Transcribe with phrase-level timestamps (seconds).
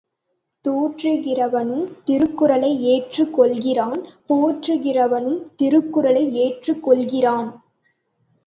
[0.65, 3.99] தூற்றுகிறவனும் திருக்குறளை ஏற்றுக் கொள்ளுகிறான்
[4.29, 7.49] போற்றுகிறவனும் திருக்குறளை ஏற்றுக்கொள்ளுகிறான்.